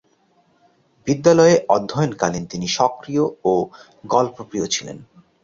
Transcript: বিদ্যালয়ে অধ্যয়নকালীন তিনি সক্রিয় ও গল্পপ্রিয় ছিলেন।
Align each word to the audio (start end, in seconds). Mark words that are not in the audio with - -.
বিদ্যালয়ে 1.07 1.55
অধ্যয়নকালীন 1.69 2.43
তিনি 2.45 2.67
সক্রিয় 2.77 3.23
ও 3.45 3.53
গল্পপ্রিয় 4.05 4.65
ছিলেন। 4.67 4.97